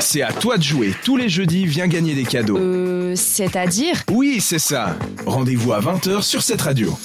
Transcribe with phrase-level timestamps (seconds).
[0.00, 0.94] C'est à toi de jouer.
[1.04, 2.58] Tous les jeudis, viens gagner des cadeaux.
[2.58, 4.02] Euh, c'est-à-dire?
[4.10, 4.96] Oui, c'est ça.
[5.26, 6.98] Rendez-vous à 20h sur cette radio.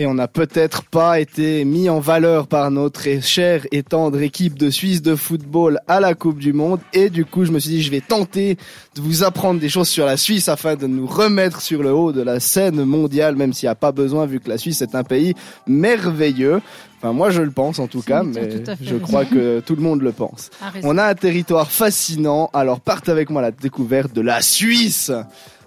[0.00, 4.58] Et on n'a peut-être pas été mis en valeur par notre chère et tendre équipe
[4.58, 6.80] de Suisse de football à la Coupe du Monde.
[6.94, 8.56] Et du coup, je me suis dit, je vais tenter
[8.94, 12.12] de vous apprendre des choses sur la Suisse afin de nous remettre sur le haut
[12.12, 14.94] de la scène mondiale, même s'il n'y a pas besoin, vu que la Suisse est
[14.94, 15.34] un pays
[15.66, 16.62] merveilleux.
[16.96, 18.48] Enfin, moi, je le pense en tout cas, mais
[18.80, 20.48] je crois que tout le monde le pense.
[20.82, 25.12] On a un territoire fascinant, alors partez avec moi à la découverte de la Suisse.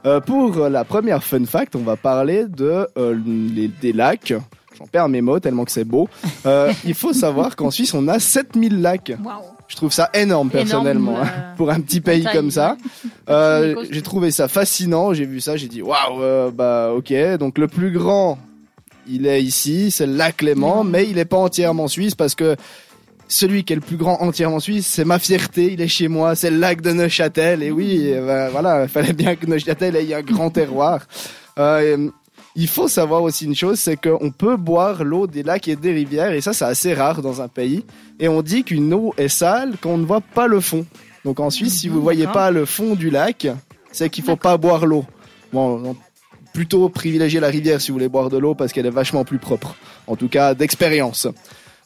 [0.06, 4.34] Euh, pour la première fun fact, on va parler de euh, les- des lacs.
[4.78, 6.10] J'en perds mes mots tellement que c'est beau.
[6.46, 9.14] Euh, il faut savoir qu'en Suisse, on a 7000 lacs.
[9.24, 9.42] Waouh.
[9.70, 12.76] Je trouve ça énorme personnellement Énorme, hein, euh, pour un petit pays comme ça.
[13.30, 15.14] Euh, j'ai trouvé ça fascinant.
[15.14, 17.14] J'ai vu ça, j'ai dit waouh, euh, bah ok.
[17.40, 18.38] Donc le plus grand,
[19.08, 20.90] il est ici, c'est le lac Léman, Mhm.
[20.92, 22.56] mais il est pas entièrement suisse parce que
[23.34, 25.74] celui qui est le plus grand entièrement suisse, c'est ma fierté.
[25.74, 27.64] Il est chez moi, c'est le lac de Neuchâtel.
[27.64, 31.02] Et oui, eh ben, voilà, il fallait bien que Neuchâtel ait un grand terroir.
[31.58, 32.10] Euh,
[32.56, 35.92] il faut savoir aussi une chose, c'est qu'on peut boire l'eau des lacs et des
[35.92, 37.84] rivières, et ça, c'est assez rare dans un pays.
[38.20, 40.86] Et on dit qu'une eau est sale quand on ne voit pas le fond.
[41.26, 42.34] Donc en Suisse, si vous voyez D'accord.
[42.34, 43.48] pas le fond du lac,
[43.92, 45.06] c'est qu'il faut pas boire l'eau.
[45.52, 45.96] Bon, on-
[46.54, 49.40] plutôt privilégier la rivière si vous voulez boire de l'eau parce qu'elle est vachement plus
[49.40, 49.76] propre.
[50.06, 51.28] En tout cas, d'expérience.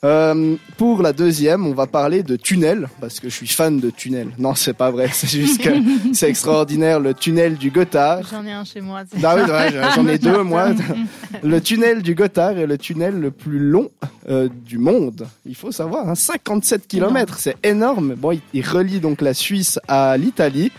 [0.03, 3.89] Euh, pour la deuxième, on va parler de tunnel parce que je suis fan de
[3.89, 4.29] tunnel.
[4.37, 5.09] Non, c'est pas vrai.
[5.11, 5.69] C'est juste que
[6.13, 8.21] c'est extraordinaire le tunnel du Gothard.
[8.29, 9.03] J'en ai un chez moi.
[9.23, 10.69] Ah oui, ouais, j'en ai deux moi.
[11.43, 13.89] Le tunnel du Gothard est le tunnel le plus long
[14.29, 15.27] euh, du monde.
[15.45, 18.15] Il faut savoir, hein, 57 km, c'est énorme.
[18.15, 20.71] Bon, il, il relie donc la Suisse à l'Italie.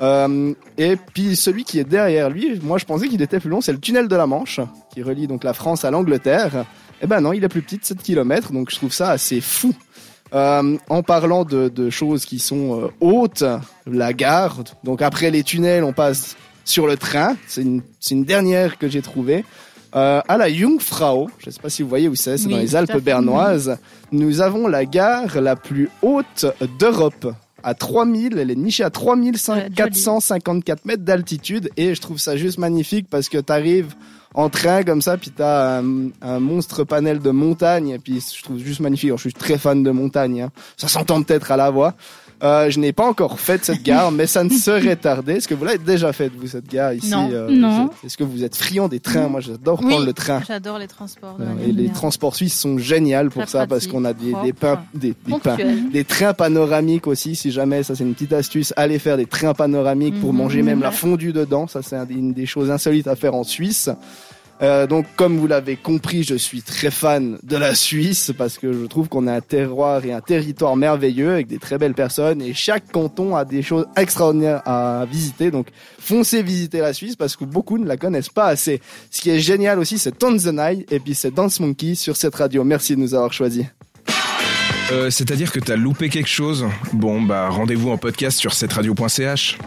[0.00, 3.60] Euh, et puis celui qui est derrière lui, moi je pensais qu'il était plus long,
[3.60, 4.60] c'est le tunnel de la Manche,
[4.92, 6.64] qui relie donc la France à l'Angleterre.
[7.02, 9.40] Eh ben non, il est plus petit de 7 km, donc je trouve ça assez
[9.40, 9.74] fou.
[10.34, 13.44] Euh, en parlant de, de choses qui sont euh, hautes,
[13.86, 17.36] la gare, donc après les tunnels, on passe sur le train.
[17.46, 19.44] C'est une, une dernière que j'ai trouvée.
[19.94, 22.54] Euh, à la Jungfrau, je ne sais pas si vous voyez où c'est, c'est Oui,
[22.54, 23.78] dans les Alpes bernoises.
[24.10, 26.46] Nous avons la gare la plus haute
[26.78, 27.32] d'Europe.
[27.66, 33.08] À 3000, elle est nichée à 3454 mètres d'altitude et je trouve ça juste magnifique
[33.10, 33.92] parce que tu arrives
[34.34, 38.44] en train comme ça, puis t'as un, un monstre panel de montagne, et puis je
[38.44, 39.08] trouve juste magnifique.
[39.08, 40.50] Alors, je suis très fan de montagne, hein.
[40.76, 41.94] ça s'entend peut-être à la voix.
[42.42, 45.34] Euh, je n'ai pas encore fait cette gare, mais ça ne serait tardé.
[45.34, 47.30] Est-ce que vous l'avez déjà fait, vous, cette gare ici Non.
[47.32, 47.88] euh, Non.
[48.04, 49.28] Est-ce que vous êtes friand des trains?
[49.28, 49.88] Moi, j'adore Oui.
[49.88, 50.42] prendre le train.
[50.46, 51.38] J'adore les transports.
[51.40, 54.52] Euh, Et les transports suisses sont géniaux pour Très ça, parce qu'on a des, des,
[54.52, 55.56] pains, des, des pains-
[55.90, 59.54] des trains panoramiques aussi, si jamais, ça c'est une petite astuce, allez faire des trains
[59.54, 60.84] panoramiques pour Mhm, manger même ouais.
[60.84, 63.88] la fondue dedans, ça c'est un- une des choses insolites à faire en Suisse.
[64.62, 68.72] Euh, donc comme vous l'avez compris, je suis très fan de la Suisse parce que
[68.72, 72.40] je trouve qu'on a un terroir et un territoire merveilleux avec des très belles personnes
[72.40, 75.50] et chaque canton a des choses extraordinaires à visiter.
[75.50, 75.68] Donc
[75.98, 78.80] foncez visiter la Suisse parce que beaucoup ne la connaissent pas assez.
[79.10, 82.64] Ce qui est génial aussi, c'est Tanzanite et puis c'est Dance Monkey sur cette radio.
[82.64, 83.66] Merci de nous avoir choisis.
[84.92, 86.66] Euh, C'est-à-dire que t'as loupé quelque chose?
[86.92, 89.58] Bon, bah rendez-vous en podcast sur cette radio.ch.